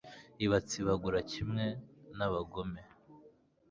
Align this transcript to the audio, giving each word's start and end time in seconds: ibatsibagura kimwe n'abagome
ibatsibagura 0.45 1.19
kimwe 1.31 1.65
n'abagome 2.17 2.81